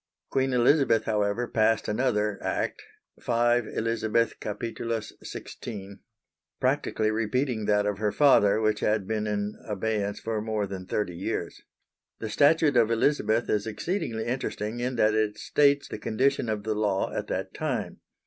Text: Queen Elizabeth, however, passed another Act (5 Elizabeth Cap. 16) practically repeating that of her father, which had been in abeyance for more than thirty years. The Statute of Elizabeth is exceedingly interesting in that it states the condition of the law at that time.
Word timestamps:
Queen 0.31 0.51
Elizabeth, 0.51 1.03
however, 1.03 1.47
passed 1.47 1.87
another 1.87 2.39
Act 2.41 2.81
(5 3.19 3.67
Elizabeth 3.67 4.39
Cap. 4.39 4.59
16) 5.21 5.99
practically 6.59 7.11
repeating 7.11 7.65
that 7.65 7.85
of 7.85 7.99
her 7.99 8.11
father, 8.11 8.59
which 8.59 8.79
had 8.79 9.05
been 9.05 9.27
in 9.27 9.59
abeyance 9.63 10.19
for 10.19 10.41
more 10.41 10.65
than 10.65 10.87
thirty 10.87 11.15
years. 11.15 11.61
The 12.17 12.29
Statute 12.29 12.77
of 12.77 12.89
Elizabeth 12.89 13.47
is 13.47 13.67
exceedingly 13.67 14.25
interesting 14.25 14.79
in 14.79 14.95
that 14.95 15.13
it 15.13 15.37
states 15.37 15.87
the 15.87 15.99
condition 15.99 16.49
of 16.49 16.63
the 16.63 16.73
law 16.73 17.13
at 17.13 17.27
that 17.27 17.53
time. 17.53 17.99